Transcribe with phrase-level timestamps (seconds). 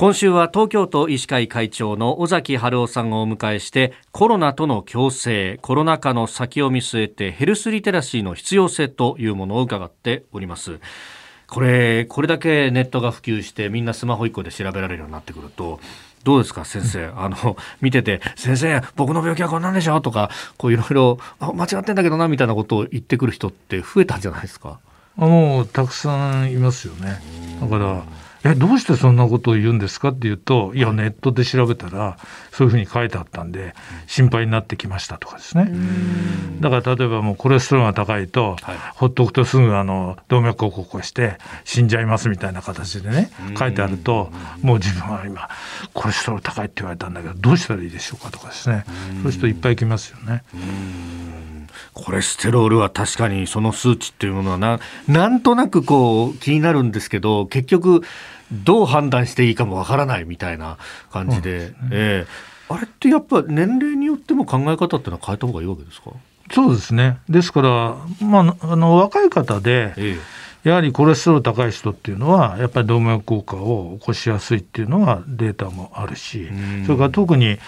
[0.00, 10.78] 今週は東京都医師会会長の尾崎春夫さんをお迎えしてコロナとの共生コロナ禍の先を見据えてヘルスリテラシーの必要性というものを伺っております。
[11.48, 15.80] これこれだけネットが普及してみんなスマホ1個で調べられるようになってくると
[16.22, 17.06] どうですか先生？
[17.18, 24.78] あの見てて「先生僕の病気はこんなんでしょ」とかこういろいろ間違ってんだけどなみたいなことを言ってくる人って増えたんじゃないですか？
[25.16, 27.20] もうたくさんいますよね。
[27.60, 28.04] だから
[28.44, 32.18] えどうしてそんなことを言うんですかって言うといやネットで調べたら
[32.52, 33.74] そういうふうに書いてあったんで
[34.06, 35.72] 心配になってきましたとかですね。
[36.60, 44.30] だから例えばもうコレステロールが高いと、はい、ほっとくとすぐあの動脈硬化を起こして死んじゃいますみたいな形でね書いてあると
[44.62, 45.48] もう自分は今
[45.94, 48.84] コレステロール高いって言われたんだけどどうしたらいいでしょうかとかですね。
[48.86, 50.42] そういう人いっぱい来ますよね。
[51.94, 58.02] コレステロールは確かにその数値っていうものはななんとなくこう気になるんですけど結局
[58.52, 60.78] どう判断していいかもわからないみたいな
[61.10, 61.74] 感じで、ね。
[61.90, 66.12] えー、あれってやっぱ年齢によっても考え方っていうのは変えた方がいいわけですか？
[66.50, 67.18] そうですね。
[67.28, 67.68] ですから、
[68.26, 76.48] まあ、あの若い方で、ええやはりコレステロール高い人っていうのはやっぱり動脈硬化を起こしやすいっていうのはデータもあるし、
[76.86, 77.58] それから特に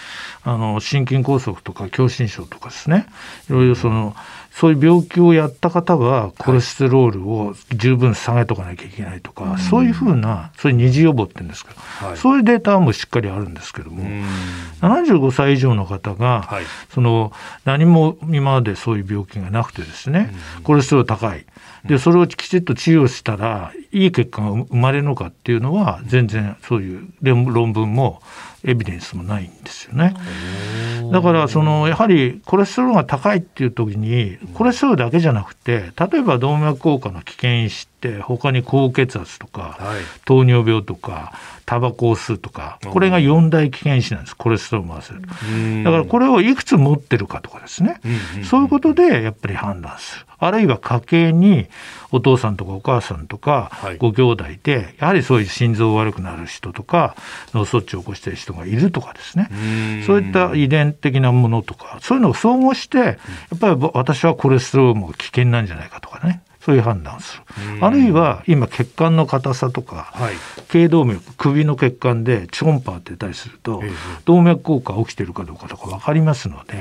[0.43, 3.05] あの心筋梗塞とか狭心症とかですね。
[3.49, 4.15] いろいろその
[4.51, 14.03] そういう病気をやった方はコレステロールを十分下げとかなきゃいけないとか、はい、そういうふうなそういう二次予防って言うんですけど、はい、そういうデータもしっかりあるんですけども
[14.81, 17.31] 75歳以上の方が、はい、その
[17.63, 20.33] 何も今までそういう病気がなくてですね
[20.63, 21.45] コレステロール高い。
[21.85, 28.21] でそれをきちっと治療したらいい結果が生まれるのかっていうのは全然そういう論文も
[28.63, 30.13] エビデンスもないんですよね。
[31.11, 39.77] だからそのやはりコレステロールが高いっていう時にコレステロールだけじゃなくて例えば動脈硬化の危険因子って他に高血圧とか、
[40.25, 41.33] 糖尿病とか
[41.67, 45.21] タバコを吸うとかこれが4大危険因子なんですコレステロールも合わせる
[45.83, 48.01] だからこれをいくつ持ってるかとかですね、
[48.43, 50.25] そういうことでやっぱり判断する。
[50.43, 51.67] あるいは家計に
[52.11, 57.15] お父さんとかお母さんとかご兄弟でやはりそういう心臓悪くなる人とか
[57.53, 59.49] 脳卒中を起こしている人がいるとかですね。
[60.07, 63.11] そういった遺伝的なものとかそういうのを総合してや
[63.55, 67.43] っぱり私はコレステロールも危険なんじゃないかとかねそういう判断をする。
[67.81, 70.35] あるいは今血管の硬さとか、はい、
[70.69, 73.81] 頸動脈首の血管で超音波当てたりすると、
[74.25, 76.77] 動脈硬化起きてるかどうかとか分かりますので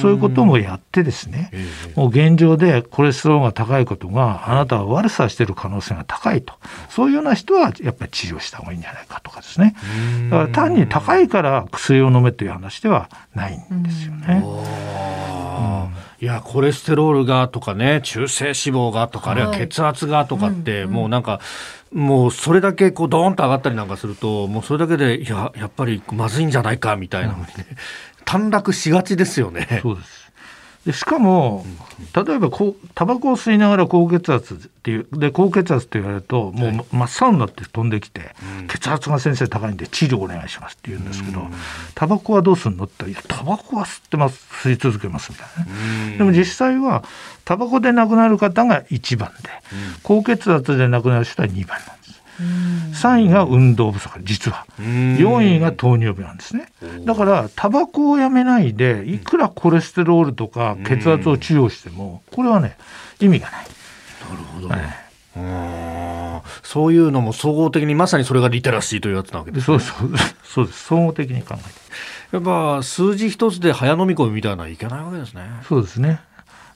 [0.00, 1.50] そういうこともやってですね、
[1.96, 6.54] もう現状でコレステロールが高いことがあなたは悪さしてる可能性が高いと。
[6.88, 9.74] そういうような人はやっぱり治療した方がいいんじゃないかとかですね。
[10.30, 15.39] だから単に高いから薬を飲めという話ではないんですよね。
[16.20, 21.40] いやコレステロールがとかね中性脂肪がとか、あるいは血圧がとかって、もうなんか
[21.92, 27.66] もうそれだけこうドーンと上がったりなんかするともうそれだけでいややっぱりまずいんじゃないかみたいなふうにね、
[28.26, 29.80] 短絡しがちですよね。
[29.82, 30.29] そうです
[30.86, 31.66] でしかも、
[32.14, 38.34] 例えばこうタバコを吸いながら高血圧っていうで高血圧って言われるともう真っ青になって飛んできて、
[38.68, 41.42] 血圧が先生高いんで治療お願いしますって言うんですけど、
[41.94, 46.10] タバコはどうするのって言ったら「いやタバコは吸ってます吸い続けます」みたいな。
[46.12, 46.16] ね。
[46.16, 47.04] でも実際は
[47.44, 49.50] タバコで亡くなる方が1番で、
[50.02, 51.78] 高血圧で亡くなる人は2番。
[51.78, 51.99] なん。
[52.92, 54.66] 3位が運動不足実は。
[54.78, 56.66] 4位が糖尿病なんですね。
[57.04, 62.76] だからタバコをやめないでいくらコレステロールとか血圧を治療してもこれはね
[63.20, 63.66] 意味がない。
[64.30, 70.84] なるほど、ね、そういうのも総合的にまさにそれがリテラシーというやつなわけです、ね、そうそうそうです。
[70.84, 71.64] 総合的に考えて。
[72.32, 75.42] やっぱ数字一つで早飲み込みみたいなのはいけないわけですね。
[75.68, 76.20] そうですね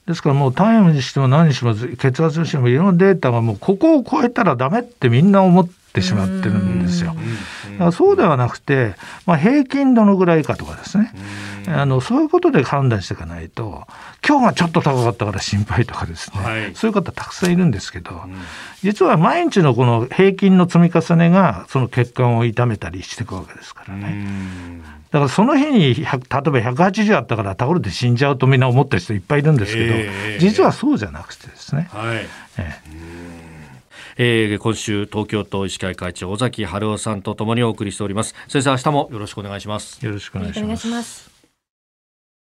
[0.06, 5.72] ですからもうタイムにしても何にしても血圧にしてもいろんなデータがもうここを超えたらダメってみんな思って
[6.02, 7.14] しまってるんですよ。
[7.72, 8.94] だからそうではなくて、
[9.26, 11.12] まあ、平均どのぐらいかとかですね。
[11.66, 13.86] あのそういうことで判断していかないと
[14.26, 18.20] 今日がちょっと高かったから心配とかですね、はい、そういう方たくさんいるんですけど、
[18.82, 24.26] 実は毎日のこの平均の積み重ねがその血管を痛めたりしていくわけですからね。
[25.10, 31.88] だからその日に例えば180あったから倒れて死んじゃうとみんな思ってる人いっぱいいるんですけど、えー、実はそうじゃなくてですね。
[31.92, 32.26] はい、
[32.58, 32.80] え
[34.16, 38.34] えー、今週東京都医師会会長尾崎春夫さんとともにお送りしております。
[38.48, 40.04] 先生明日もよろしくお願いします。
[40.04, 41.33] よろしくお願いします